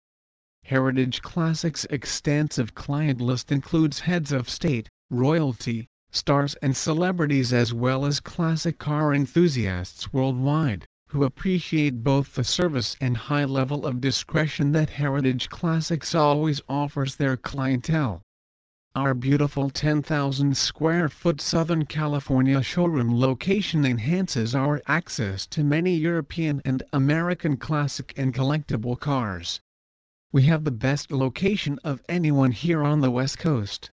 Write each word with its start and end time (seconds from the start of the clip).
Heritage 0.64 1.22
Classics' 1.22 1.86
extensive 1.90 2.74
client 2.74 3.20
list 3.20 3.52
includes 3.52 4.00
heads 4.00 4.32
of 4.32 4.50
state, 4.50 4.88
royalty, 5.10 5.90
stars 6.12 6.56
and 6.62 6.78
celebrities 6.78 7.52
as 7.52 7.74
well 7.74 8.06
as 8.06 8.22
classic 8.22 8.80
car 8.80 9.14
enthusiasts 9.14 10.14
worldwide 10.14 10.88
who 11.14 11.24
appreciate 11.24 12.04
both 12.04 12.34
the 12.34 12.44
service 12.44 12.98
and 13.00 13.16
high 13.16 13.46
level 13.46 13.86
of 13.86 14.02
discretion 14.02 14.72
that 14.72 14.90
Heritage 14.90 15.48
Classics 15.48 16.16
always 16.16 16.60
offers 16.68 17.16
their 17.18 17.38
clientele. 17.38 18.24
Our 18.96 19.14
beautiful 19.14 19.70
10,000 19.70 20.58
square 20.58 21.08
foot 21.10 21.40
Southern 21.40 21.86
California 21.86 22.64
showroom 22.64 23.20
location 23.20 23.86
enhances 23.86 24.56
our 24.56 24.82
access 24.88 25.46
to 25.48 25.64
many 25.64 25.96
European 25.96 26.64
and 26.66 26.82
American 26.92 27.58
classic 27.58 28.14
and 28.18 28.34
collectible 28.34 29.00
cars. 29.00 29.62
We 30.32 30.44
have 30.44 30.64
the 30.64 30.72
best 30.72 31.12
location 31.12 31.78
of 31.84 32.02
anyone 32.10 32.54
here 32.54 32.82
on 32.82 33.02
the 33.02 33.12
West 33.12 33.38
Coast. 33.38 33.92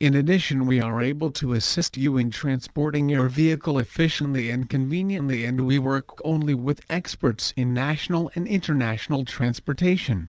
In 0.00 0.14
addition 0.14 0.64
we 0.64 0.80
are 0.80 1.02
able 1.02 1.30
to 1.32 1.52
assist 1.52 1.98
you 1.98 2.16
in 2.16 2.30
transporting 2.30 3.10
your 3.10 3.28
vehicle 3.28 3.78
efficiently 3.78 4.48
and 4.48 4.66
conveniently 4.66 5.44
and 5.44 5.66
we 5.66 5.78
work 5.78 6.18
only 6.24 6.54
with 6.54 6.80
experts 6.88 7.52
in 7.54 7.74
national 7.74 8.30
and 8.34 8.48
international 8.48 9.26
transportation. 9.26 10.26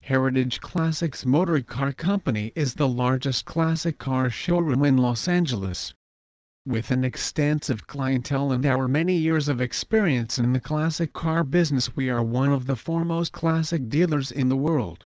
Heritage 0.00 0.62
Classics 0.62 1.26
Motor 1.26 1.60
Car 1.60 1.92
Company 1.92 2.50
is 2.54 2.76
the 2.76 2.88
largest 2.88 3.44
classic 3.44 3.98
car 3.98 4.30
showroom 4.30 4.82
in 4.82 4.96
Los 4.96 5.28
Angeles. 5.28 5.92
With 6.64 6.90
an 6.90 7.04
extensive 7.04 7.86
clientele 7.86 8.52
and 8.52 8.64
our 8.64 8.88
many 8.88 9.18
years 9.18 9.48
of 9.48 9.60
experience 9.60 10.38
in 10.38 10.54
the 10.54 10.60
classic 10.60 11.12
car 11.12 11.44
business 11.44 11.94
we 11.94 12.08
are 12.08 12.22
one 12.22 12.52
of 12.52 12.64
the 12.64 12.74
foremost 12.74 13.32
classic 13.32 13.90
dealers 13.90 14.32
in 14.32 14.48
the 14.48 14.56
world. 14.56 15.04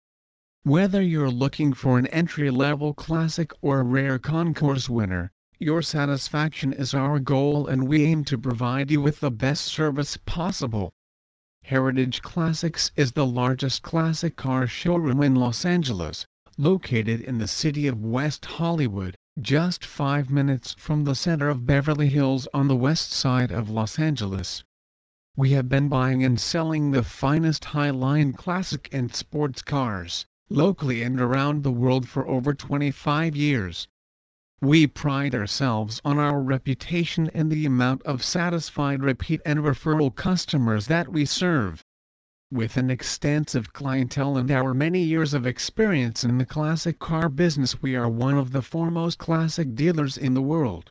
Whether 0.67 1.03
you're 1.03 1.31
looking 1.31 1.75
for 1.75 1.98
an 1.98 2.07
entry-level 2.07 2.95
classic 2.95 3.53
or 3.61 3.81
a 3.81 3.84
rare 3.84 4.19
concours 4.19 4.89
winner, 4.89 5.31
your 5.59 5.83
satisfaction 5.83 6.73
is 6.73 6.95
our 6.95 7.20
goal 7.20 7.67
and 7.67 7.87
we 7.87 8.05
aim 8.05 8.25
to 8.25 8.39
provide 8.39 8.91
you 8.91 9.03
with 9.03 9.20
the 9.20 9.31
best 9.31 9.67
service 9.67 10.17
possible. 10.17 10.95
Heritage 11.65 12.23
Classics 12.23 12.92
is 12.97 13.12
the 13.12 13.27
largest 13.27 13.83
classic 13.83 14.37
car 14.37 14.67
showroom 14.67 15.23
in 15.23 15.35
Los 15.35 15.67
Angeles, 15.67 16.25
located 16.57 17.20
in 17.20 17.37
the 17.37 17.47
city 17.47 17.87
of 17.87 18.01
West 18.01 18.47
Hollywood, 18.47 19.19
just 19.39 19.85
five 19.85 20.31
minutes 20.31 20.75
from 20.79 21.05
the 21.05 21.15
center 21.15 21.51
of 21.51 21.67
Beverly 21.67 22.09
Hills 22.09 22.48
on 22.55 22.69
the 22.69 22.75
west 22.77 23.12
side 23.12 23.53
of 23.53 23.69
Los 23.69 23.98
Angeles. 23.98 24.65
We 25.37 25.51
have 25.51 25.69
been 25.69 25.91
buying 25.91 26.25
and 26.25 26.41
selling 26.41 26.92
the 26.92 27.03
finest 27.03 27.67
high-line 27.67 28.33
classic 28.33 28.89
and 28.92 29.15
sports 29.15 29.61
cars 29.61 30.25
locally 30.50 31.03
and 31.03 31.20
around 31.20 31.62
the 31.62 31.73
world 31.73 32.06
for 32.06 32.28
over 32.28 32.53
25 32.53 33.34
years. 33.34 33.89
We 34.61 34.86
pride 34.86 35.34
ourselves 35.34 36.03
on 36.05 36.19
our 36.19 36.42
reputation 36.42 37.31
and 37.33 37.51
the 37.51 37.64
amount 37.67 38.03
of 38.03 38.23
satisfied 38.23 39.03
repeat 39.03 39.41
and 39.45 39.59
referral 39.61 40.14
customers 40.14 40.86
that 40.86 41.11
we 41.11 41.25
serve. 41.25 41.83
With 42.51 42.77
an 42.77 42.91
extensive 42.91 43.73
clientele 43.73 44.36
and 44.36 44.51
our 44.51 44.75
many 44.75 45.03
years 45.03 45.33
of 45.34 45.47
experience 45.47 46.25
in 46.25 46.39
the 46.39 46.47
classic 46.47 46.98
car 46.98 47.29
business 47.29 47.83
we 47.83 47.95
are 47.97 48.08
one 48.08 48.39
of 48.39 48.53
the 48.53 48.62
foremost 48.62 49.19
classic 49.19 49.74
dealers 49.74 50.17
in 50.19 50.35
the 50.35 50.42
world. 50.42 50.90